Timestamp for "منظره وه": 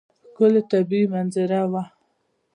1.13-1.83